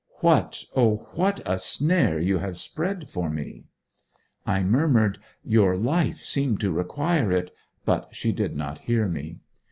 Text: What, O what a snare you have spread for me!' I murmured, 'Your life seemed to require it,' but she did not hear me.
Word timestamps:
What, 0.21 0.63
O 0.75 1.07
what 1.13 1.41
a 1.45 1.59
snare 1.59 2.17
you 2.17 2.39
have 2.39 2.57
spread 2.57 3.07
for 3.07 3.29
me!' 3.29 3.65
I 4.47 4.63
murmured, 4.63 5.19
'Your 5.45 5.77
life 5.77 6.23
seemed 6.23 6.59
to 6.61 6.71
require 6.71 7.31
it,' 7.31 7.53
but 7.85 8.07
she 8.11 8.31
did 8.31 8.55
not 8.57 8.79
hear 8.79 9.07
me. 9.07 9.41